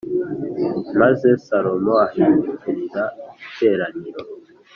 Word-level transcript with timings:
Maze 0.99 1.27
salomo 1.45 1.93
ahindukirira 2.05 3.03
iteraniro 3.47 4.21